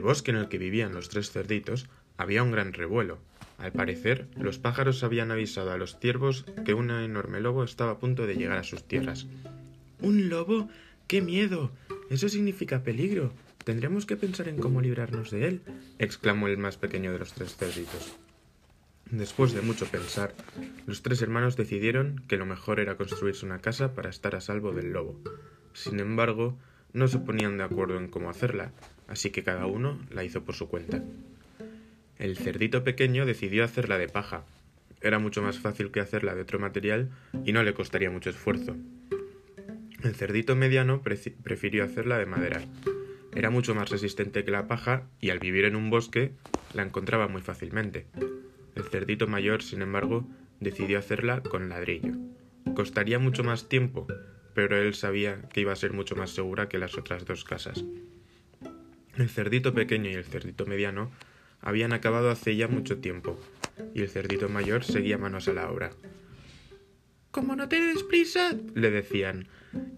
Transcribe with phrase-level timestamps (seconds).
[0.00, 3.18] bosque en el que vivían los tres cerditos había un gran revuelo.
[3.58, 7.98] Al parecer, los pájaros habían avisado a los ciervos que un enorme lobo estaba a
[7.98, 9.26] punto de llegar a sus tierras.
[10.00, 10.68] ¿Un lobo?
[11.06, 11.70] ¡Qué miedo!
[12.10, 13.32] Eso significa peligro.
[13.64, 15.62] Tendremos que pensar en cómo librarnos de él,
[15.98, 18.16] exclamó el más pequeño de los tres cerditos.
[19.10, 20.34] Después de mucho pensar,
[20.86, 24.72] los tres hermanos decidieron que lo mejor era construirse una casa para estar a salvo
[24.72, 25.18] del lobo.
[25.72, 26.58] Sin embargo,
[26.94, 28.72] no se ponían de acuerdo en cómo hacerla,
[29.08, 31.02] así que cada uno la hizo por su cuenta.
[32.18, 34.44] El cerdito pequeño decidió hacerla de paja.
[35.02, 37.10] Era mucho más fácil que hacerla de otro material
[37.44, 38.76] y no le costaría mucho esfuerzo.
[40.02, 42.62] El cerdito mediano prefirió hacerla de madera.
[43.34, 46.30] Era mucho más resistente que la paja y al vivir en un bosque
[46.72, 48.06] la encontraba muy fácilmente.
[48.76, 50.26] El cerdito mayor, sin embargo,
[50.60, 52.12] decidió hacerla con ladrillo.
[52.74, 54.06] Costaría mucho más tiempo,
[54.54, 57.84] pero él sabía que iba a ser mucho más segura que las otras dos casas.
[59.16, 61.10] El cerdito pequeño y el cerdito mediano
[61.60, 63.38] habían acabado hace ya mucho tiempo,
[63.94, 65.90] y el cerdito mayor seguía manos a la obra.
[67.30, 69.48] Como no te des prisa, le decían,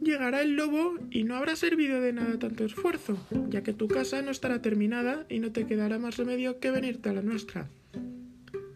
[0.01, 4.23] llegará el lobo y no habrá servido de nada tanto esfuerzo, ya que tu casa
[4.23, 7.69] no estará terminada y no te quedará más remedio que venirte a la nuestra.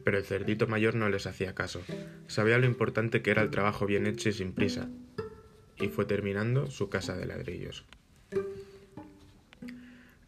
[0.04, 1.82] Pero el cerdito mayor no les hacía caso.
[2.26, 4.90] Sabía lo importante que era el trabajo bien hecho y sin prisa,
[5.80, 7.84] y fue terminando su casa de ladrillos.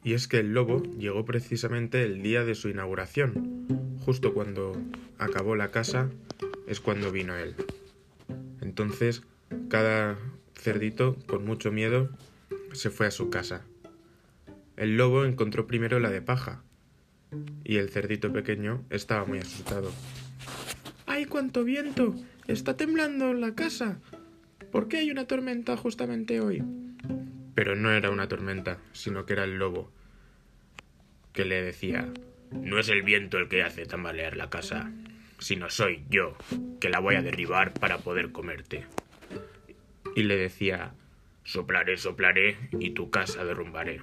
[0.04, 3.66] Y es que el lobo llegó precisamente el día de su inauguración.
[4.04, 4.76] Justo cuando
[5.18, 6.10] acabó la casa
[6.66, 7.54] es cuando vino él.
[8.60, 9.22] Entonces,
[9.68, 10.18] cada
[10.54, 12.08] cerdito, con mucho miedo,
[12.72, 13.62] se fue a su casa.
[14.76, 16.62] El lobo encontró primero la de paja,
[17.64, 19.90] y el cerdito pequeño estaba muy asustado.
[21.06, 22.14] ¡Ay, cuánto viento!
[22.46, 24.00] Está temblando la casa.
[24.72, 26.62] ¿Por qué hay una tormenta justamente hoy?
[27.54, 29.92] Pero no era una tormenta, sino que era el lobo,
[31.34, 32.08] que le decía
[32.52, 34.90] No es el viento el que hace tambalear la casa,
[35.38, 36.38] sino soy yo,
[36.80, 38.86] que la voy a derribar para poder comerte.
[40.16, 40.94] Y le decía
[41.44, 44.00] Soplaré, soplaré, y tu casa derrumbaré.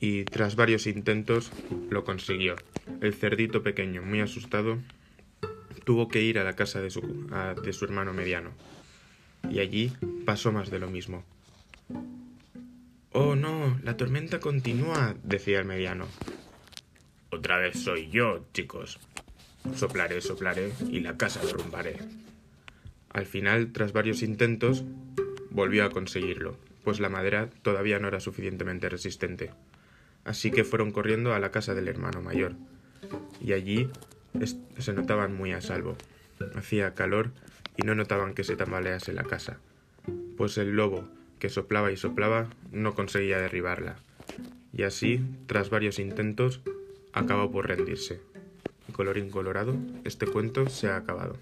[0.00, 1.52] Y tras varios intentos
[1.90, 2.56] lo consiguió.
[3.02, 4.78] El cerdito pequeño, muy asustado,
[5.84, 7.28] tuvo que ir a la casa de su,
[7.62, 8.52] de su hermano mediano
[9.50, 9.92] y allí
[10.24, 11.24] pasó más de lo mismo.
[13.12, 16.06] Oh, no, la tormenta continúa, decía el mediano.
[17.30, 18.98] Otra vez soy yo, chicos.
[19.74, 21.96] Soplaré, soplaré y la casa derrumbaré.
[23.10, 24.84] Al final, tras varios intentos,
[25.50, 29.50] volvió a conseguirlo, pues la madera todavía no era suficientemente resistente.
[30.24, 32.54] Así que fueron corriendo a la casa del hermano mayor,
[33.40, 33.88] y allí
[34.78, 35.96] se notaban muy a salvo.
[36.54, 37.32] Hacía calor
[37.78, 39.58] y no notaban que se tambalease la casa,
[40.36, 41.08] pues el lobo,
[41.38, 43.96] que soplaba y soplaba, no conseguía derribarla,
[44.74, 46.60] y así, tras varios intentos,
[47.12, 48.20] acabó por rendirse.
[48.92, 49.74] Colorín colorado,
[50.04, 51.36] este cuento se ha acabado.